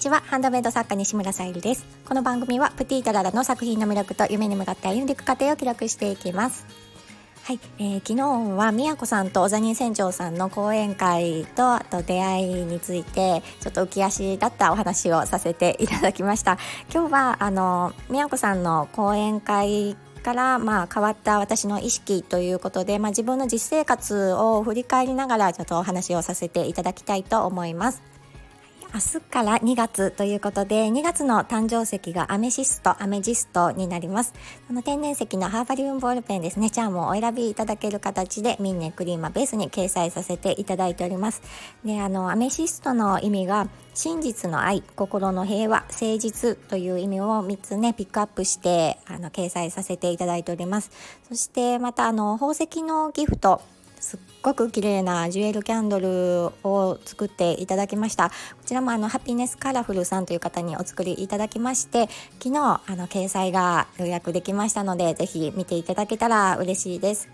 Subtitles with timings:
[0.00, 0.22] ちは。
[0.26, 1.84] ハンドメイド作家西村さゆりです。
[2.06, 6.64] この番組はプティタララの作品の魅力と夢に向かって歩んでいく過程を記録していきます。
[7.44, 16.56] はい、えー、昨日はみやこさんと小ザニー船長さんの講演会とあと出会いについてちょっと浮き足だったお話をさせていただきました。
[16.90, 28.02] 今日はあのみやこさんの講演会からまあ変わった私の意識ということで、まあ、自分の実生活を振り返りながらちょっとお話をさせていただきたいと思います。
[28.92, 34.34] 明日から2月ということで2月の誕生石がアメシストアメジストになります。
[34.66, 36.70] その天然石のハーバリウムボールペンですね。
[36.70, 41.40] チャームをお選びいただける形でミンネクリーマベースに掲載させていただいております。
[41.84, 50.90] であのアメシストの意味が真実の愛心の平和誠実という意味を3つねピックアップしてあの掲載させていただいております。
[51.28, 53.62] そしてまたあの宝石のギフト
[54.00, 58.30] すっごく綺麗なジュエルキャンドルを作っていただきました。
[58.30, 62.08] こちらもあのハピネスカラフルさんという方にお作りいただきまして
[62.42, 67.28] 昨日あの掲載が予約できましたのでぜひ見ていただけたら嬉しいです。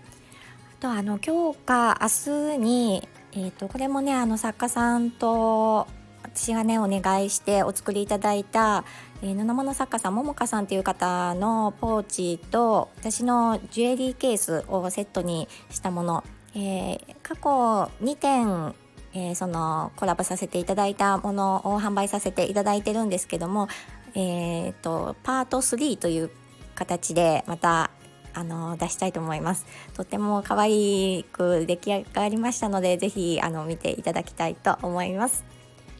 [0.79, 5.85] あとあの今日か明日にえーと、これもねあの作家さんと
[6.23, 8.83] 私がねお願いしてお作りいただいた、
[9.21, 16.23] えー、布物作家さんももかさんという方のポーチと私のジュエリーケースをセットにしたもの
[16.57, 18.75] えー、過去2点
[19.13, 23.67] えー、そのコラボさせていただいたものを販売させていただいてるんですけども、
[24.13, 26.29] えーと、パート3という
[26.75, 27.89] 形でまた
[28.35, 29.65] あの出したいと思います。
[29.95, 35.43] とても可愛く出来上がりましたのでぜひあの見ていただきたいと思います。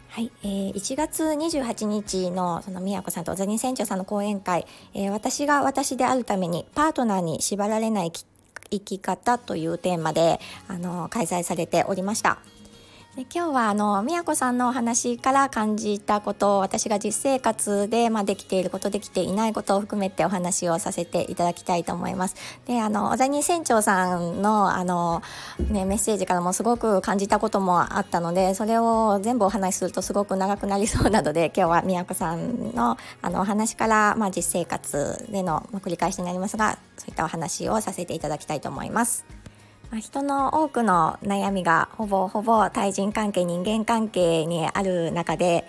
[0.09, 8.25] はい、えー、1月28日のその宮子さんと小谷船長さんの講演会、えー、私が私であるためにパートナーに縛られないきっ
[8.69, 12.39] 生き方というテーマであの開催されておりました。
[13.17, 22.35] で今日はあの宮子さんのお話から感じたことを私が実生活で、まあ、できていることできていないことを含めてお話をさせていただきたいと思います。
[22.67, 25.23] であの小谷船長さんのあの、
[25.71, 39.25] ね、メッセージからもすごく感じたこともあったのでそれを全部お話しするとすごく長くなりそうなので 今日は宮子さんのあのお話から、まあ、実生活での、ま、繰り返しになりますがそういったお話をさせていただきたいと思います。
[39.91, 45.65] ま、人の多くの悩みがほぼほぼ対人関係人間関係にある中で、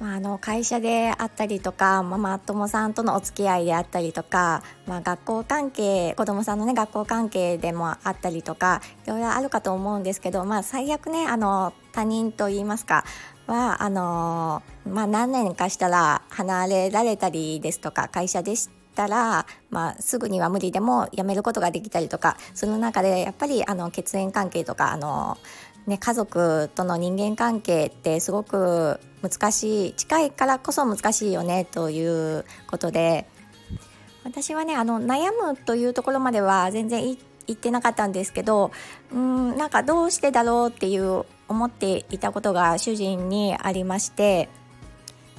[0.00, 13.04] まあ、あの会社であったりとかママ友さんとのお付き合いであったりとか、まあ、学校関係子どもさんのね学校関係でもあったりとかいろいろあるかと思うんですけど、まあ、最悪ねあの他人といいますか
[13.46, 25.36] はあのまあ、何年かしたら離れられたりですとか会社でしたら、まあ、すぐには無理でもやめることができたりとかその中でやっぱりあの血縁関係とかあの、
[25.86, 33.26] ね、家族との人間関係ってすごく難しい近いからこそ難しいよねということで
[34.24, 37.16] 私はねあの悩むというところまでは全然
[37.46, 38.70] 言ってなかったんですけど
[39.12, 44.48] うんなんかどうしてだろうっていう思っていたことが主人にありまして。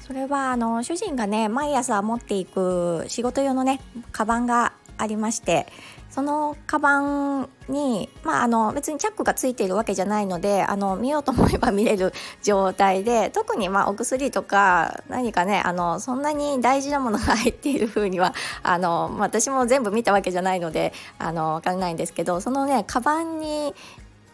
[0.06, 5.68] それはあの主人がね毎朝持っていく仕事用のねカバンがありまして
[6.10, 18.34] そのカバンに、まあ、あの別にチャックがついているわけじゃないのであの見ようと思えば見れる状態で特にまあお薬とか何かねあのそんなに大事なものが入っている風には
[18.64, 23.74] あの、私も全部見たわけじゃないのであの分からないんですけどそのねカバンに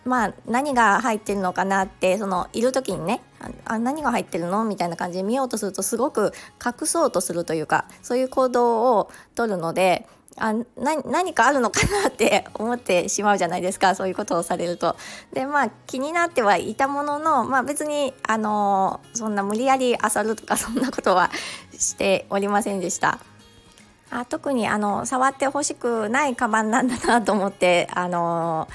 [0.06, 3.22] まあ何が入ってるのかなってそのいる時にね
[3.66, 10.08] あ何が入ってるのみたいな感じで見ようとするとすごく隠そうとするというかそういう行動をとるので
[10.38, 10.66] あな
[11.06, 14.96] 何かあるのかなって思ってしまうじゃないですか そういうことをされると。
[15.34, 21.30] でまあ気になってはいたものの、まあ、別にあのそんな無理やり漁るとか そんなことは
[21.78, 23.20] しておりませんでした。
[24.10, 28.68] あ特にあの触ってほしくないカバンなんだなと思ってあの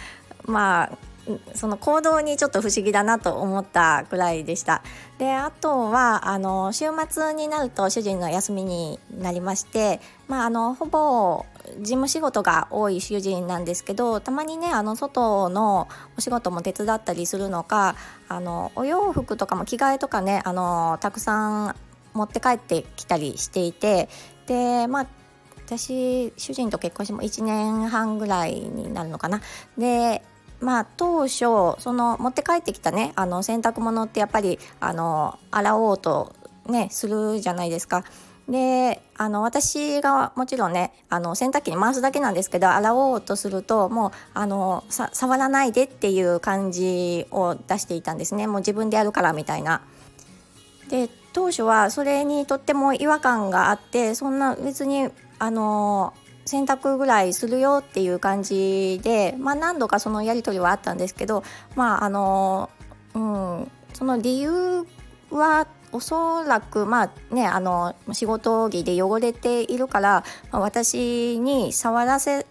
[0.46, 1.05] まあ
[1.54, 4.82] その行動にちょっと不思議だなと思ったくらいでした。
[5.18, 11.46] であとはあの週末になると主人の休みになりまして、まあ、あのほぼ
[11.78, 17.96] 事務仕事が多い主人なんですけどたまにねあの外のお仕事も手伝ったりするのか
[18.28, 21.76] あのお洋服とかも着替えとかねあのたくさん
[22.12, 24.08] 持って帰ってきたりしていて
[24.46, 25.06] でまあ
[25.66, 29.40] 私主人と結婚しても1年半ぐらいになるのかな
[29.76, 30.22] で
[30.60, 31.38] まあ当初
[31.78, 36.34] その持って帰ってきたねあの洗濯物ってやっぱりあの洗おうと
[36.66, 38.04] ねするじゃないですか。
[38.48, 49.82] であの私がもちろんねあの洗濯機に回すだけなんですけど洗おうとするともうあの触らないでっていう感じを出していたんですねもう自分でやるからみたいな。
[50.88, 56.14] で当初はそれにとっても違和感があってそんな別にあの
[56.46, 61.44] 洗濯ぐらいするよっていう感じで、まあ、何度かそのやり取りはあったんですけど
[61.74, 62.70] まああの、
[63.14, 64.86] うん、その理由
[65.30, 72.46] はおそらくまあねあの仕事着で汚れているから、まあ、私に触らせ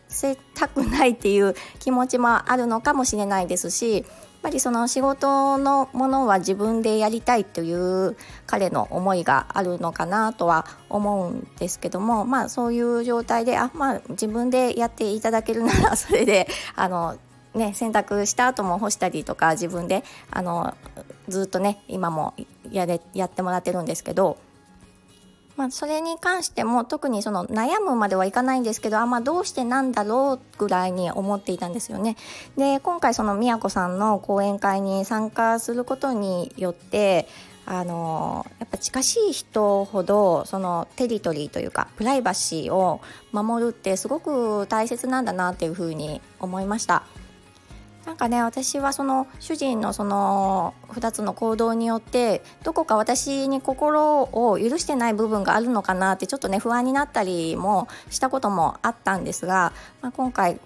[0.54, 4.06] たくないっていう気持ちもあるのかもしれないですし
[4.46, 8.16] ぱりその仕事のものは自分でやりたいという
[8.46, 17.18] 彼の思いがあるのかなとは思うんですけどもまあそういう状態であまあ自分でやっていただけるなら それであの
[17.56, 20.76] ね、洗濯した後も干したりとか自分であの
[21.30, 22.34] ずっとね今も
[22.70, 24.38] やれやってもらってるんですけど
[25.56, 32.18] まあ、それに関しても特にその悩むまではいかないんですけどあ、まあ、どうしてなんだろうぐらいに思っていたんですよね。
[32.58, 37.28] で今回その宮子さんの講演会に参加することによって
[37.66, 47.04] あのやっぱ近しい人ほどそのテリトリーというかプライバシーを守るってすごく大切なんだなっていうふうに思いました。
[48.06, 60.60] なんかね私はその主人のその2つの行動によってどこか私に心を許してない部分があるのかなってちょっとね不安になったりもしたこともあったんですが、まあ、今回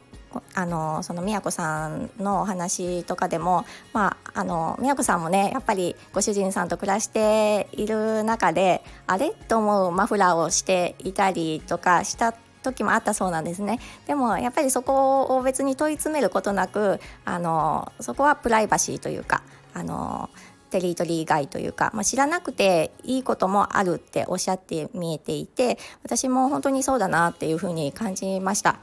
[0.53, 9.31] あのその宮子さんのお話とかでも、まあ、あの宮子さんもねやっぱりご主人さんと暮らしている中であれ？
[9.47, 20.30] と思うマフラーをしていたりとかした時もあったそうなんですねでもやっぱりそこを別に問い詰めることなくあのそこはプライバシーというかあの
[20.70, 28.78] テリトリー外というか、まあ、知らなくていいこともあるっておっしゃって見えていて私も本当にそうだなっていうふうに感じました。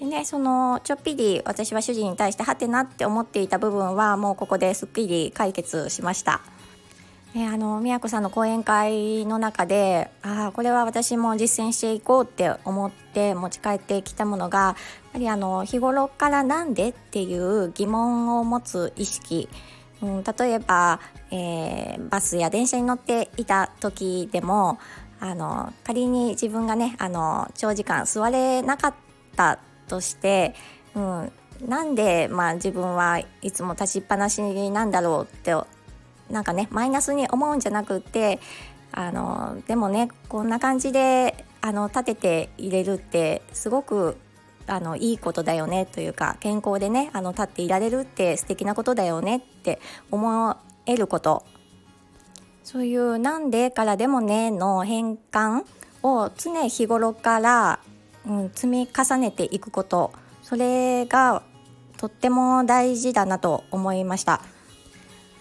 [0.00, 6.42] でね、そのちょっぴり私は主人に対してはてなって思っていた部分はもうここですっきり解決しました。
[7.36, 14.66] えあの宮子さんの講演会の中であこれは私も実践していこうって思って持ち帰ってきたものがや
[15.14, 19.48] はりあの日頃からなんでっていう疑問を持つ意識、
[20.00, 21.00] うん、例えば、
[21.32, 24.78] えー、バスや電車に乗っていた時でも
[25.18, 28.94] あの仮に自分がねあの長時間座れなかっ
[29.34, 29.58] た
[29.88, 30.54] として、
[30.94, 31.32] うん、
[31.66, 34.40] なんで、まあ、自分はいつも立ちっぱなし
[34.70, 35.52] なんだろうって
[36.34, 38.40] なんかねマイナスに思うんじゃなくって
[38.90, 44.16] あのでもねこんな感じであの立てて入れるってすごく
[44.66, 49.78] あのいいことだよねというか健康でねあの立っていられるって素敵なことだよねって
[50.10, 51.44] 思えること
[52.64, 55.64] そういう「なんで?」から「でもね」の変換
[56.02, 57.78] を常日頃から、
[58.26, 61.42] うん、積み重ねていくことそれが
[61.96, 64.40] とっても大事だなと思いました。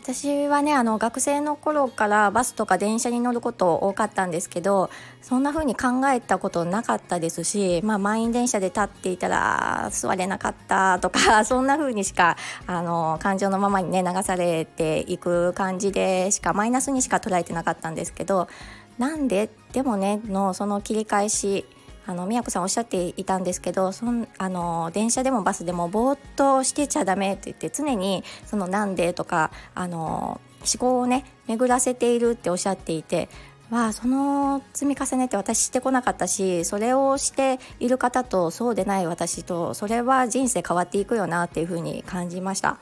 [0.03, 4.89] 私はねあの学生の頃からバスとか電車に乗ること多かったんですけど
[5.21, 12.35] そんな風に考えたことなかったですし、まあ、満員電車で立っていたら座れなかったとか そんな風にしか
[12.67, 18.49] あの感情のままにね流されていく感じでしかマイナスにしか捉えてなかったんですけど
[18.97, 19.49] なんで？
[19.71, 21.65] でもねのその切り返し
[22.05, 33.29] あの宮子さんおっしゃっていたんですけどそんあの電車でもバスでもぼーっとしてちゃダメって言って常にそのなんでとかあの思考をね巡らせているっておっしゃっていて
[33.69, 42.77] まあその積み重ねって私してこなかったしそれをしている方とそうでない私とそれは人生変わっていくよなっていうふうに感じました。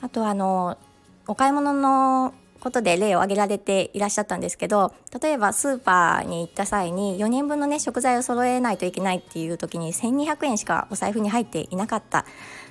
[0.00, 0.78] あとあの
[1.26, 12.24] お買い物のことで例を挙げられていらっしゃったんですけど例えばスーパーに行った際に4人分のね食材を揃えないといけないっていう時に1200円しかお財布に入っていなかった。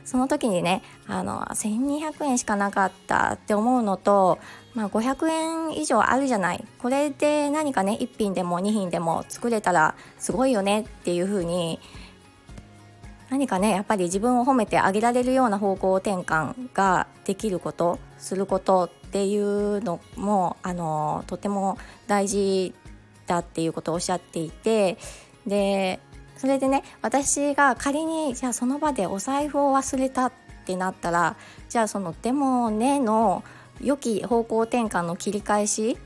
[0.06, 4.40] その時にねあの1200円しかなかったって思うのと、
[4.74, 6.66] まあ、500円以上あるじゃない。
[6.80, 11.80] これで何かね1品でも2品でも作れたらすごいよねっていう風に
[13.30, 22.76] 何かねやっぱり自分を褒めてあげられるような方向転換ができることすることっていうのもあのとても大事
[23.26, 25.00] だっていうことをおっしゃっていて
[25.48, 26.00] で
[26.38, 30.32] それでね私が仮にじゃあその場でお財布を忘れたっ
[30.66, 31.36] てなったら
[31.70, 33.44] じゃあその「でもね」の
[33.82, 35.98] 良き方向転換の切り返し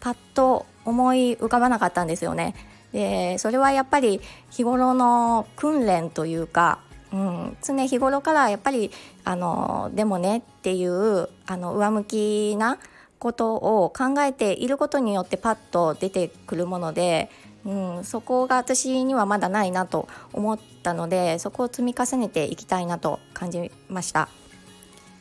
[0.00, 2.54] パッと思い浮かばなかったんですよね。
[2.92, 4.20] でそれはやっぱり
[4.50, 6.80] 日頃の訓練というか
[7.12, 8.90] うん、常日頃からやっぱり
[9.24, 12.78] あのでもねっていうあの上向きな
[13.18, 17.30] ことを考えていることによってパッと出てくるもので、
[17.64, 24.28] うん、そこが私にはまだないなと思ったのでそこを積み重ねていきたいなと感じました。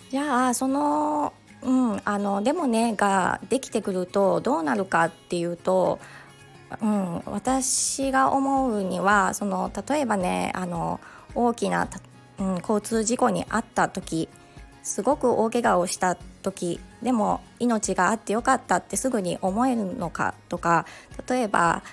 [0.09, 1.33] じゃあその
[1.63, 5.99] うん、あのでもねができてくるとどうなるかっていうと、
[6.81, 10.99] うん、私が思うにはその例えばねあの
[11.35, 11.87] 大きな、
[12.39, 14.29] うん、交通事故に遭った時
[14.83, 20.85] すごく大怪我をした時でも命があってよかったってすぐに思えるのかとか
[21.27, 21.83] 例えば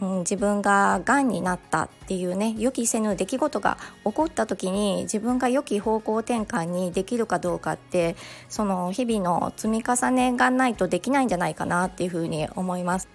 [0.00, 8.16] うん、自分ががんになったっていうね予期せぬ出来事が起こった時に自分が良き方向転換にできるかどうかって
[8.48, 13.08] その日々の積み重ねがないとできないんじゃないかなっていうふうに思います。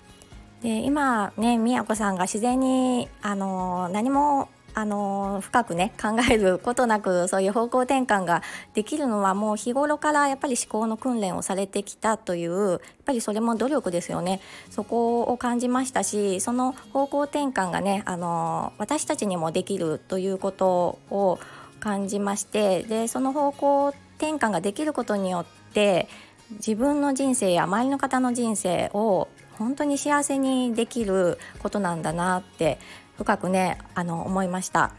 [0.62, 8.42] で今ねみやこさんが自然にあの何もあの深くね考えることなくそういう方向転換が
[8.74, 14.40] できるのはもう日頃からやっぱり思考の訓練をされてきたというやっぱりそれも努力ですよね。
[14.70, 21.40] そこを感じましたしその方向転換がねあの私たちにもできるということを
[21.82, 26.08] 感じましてでその方向転換ができることによって
[26.52, 29.28] 自分の人生や周りの方の人生を
[29.60, 32.80] 本当に幸せにできることなんだなって
[33.20, 34.92] 深くねあの思いました。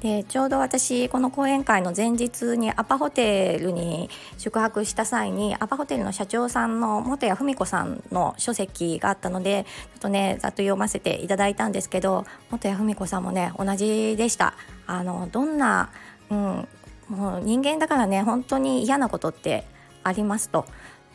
[0.00, 14.54] でちょうど私この講演会の前日にアパホテルに宿泊した際にアパホテルの社長さんの本谷文子さんの書籍があったのでちょっとねざっと読ませていただいたんですけど本谷文子さんもね同じでした
[14.86, 15.90] あのどんな、
[16.30, 16.68] うん、
[17.08, 19.64] もう人間だからね本当に嫌なことって
[20.04, 20.64] ありますと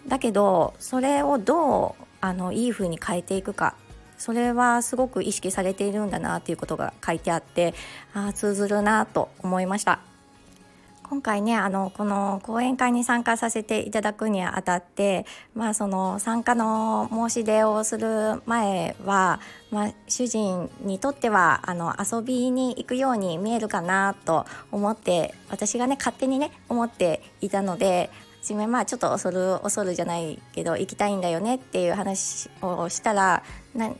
[0.08, 3.75] だけどそれをどうあのいい風に変えていくか
[4.24, 7.74] それはすごく意識されているんだなということが書いてあって
[8.13, 10.00] あ通ずるなと思いました。
[11.10, 28.10] 今回ねあのこの講演会に参加させていただくにあたって、まあ、その参加の申し出をする前は、まあ、主人にとってはあの遊びに行くように見えるかなと思って私がね勝手にね思っていたので
[28.44, 33.42] 初めまあちょっと恐る恐るじゃないけど行きたいんだよねっていう話をしたら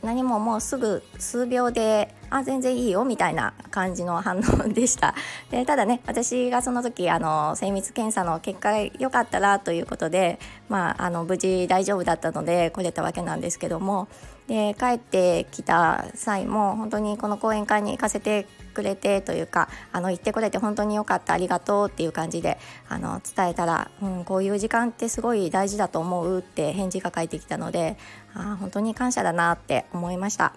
[0.02, 5.14] 何ももうすぐ数秒で「あ全然いいよ」みたいな感じの反応でした。
[5.50, 14.08] でただね私がその時あの精密検査の結果良かったらということで、まあ、あの無事大丈夫だったので来れたわけなんですけども。
[14.46, 27.96] で帰ってきた際も本当にこの講演会に行かせてくれてというかあの行ってくれて本当に良かったありがとうっていう感じであの伝えたら、うん、こういう時間ってすごい大事だと思うって返事が返ってきたので
[28.34, 30.52] あ本当に感謝だなって思いました。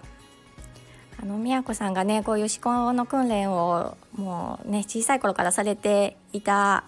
[1.20, 6.84] あの宮子さんがねこういう思考の訓練をもうね小さい頃からされていた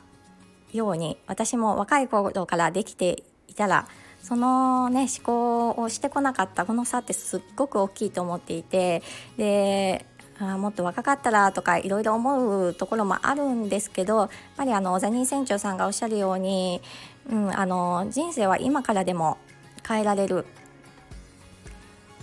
[0.73, 3.89] ように私も若い頃からできていたら
[4.23, 9.03] そのね思考をしてこなかったこの差ってすっごく大きいと思っていて
[9.37, 10.07] で
[10.41, 16.81] あもっと若かったらとかいろいろ思うところもあるんですけどやっぱりあのザニー船長さんがおっしゃるように、
[17.31, 19.37] うん、あの人生は今からでも
[19.87, 20.47] 変えられる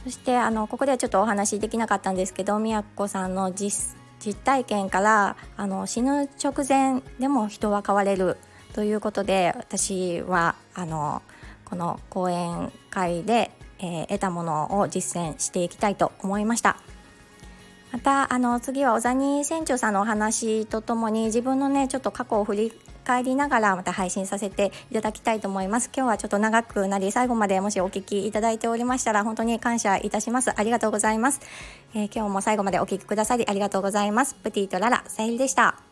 [0.04, 3.96] そしてあのここではちょっとお話できなかったんですけど宮子さんの実
[4.44, 8.38] 体験からあの死ぬ直前でも人は変われる
[8.74, 11.22] ということで私はあの
[11.66, 16.78] この講演会で、えー、得たものを実践していきたいと思いました。
[17.92, 22.72] またあの次は小谷船長さんのお話とともに自分のねちょっと過去を振り
[23.06, 25.90] 返りながらまた配信させていただきたいと思います。
[25.96, 30.52] 今日はちょっと長くなり最後までもしお聞きいただいておりましたら本当に感謝いたします。
[30.54, 31.40] ありがとうございます、
[31.96, 34.36] えー、今日も最後までお聞きくださりありがとうございます。
[34.36, 35.87] プティとララさゆりでした。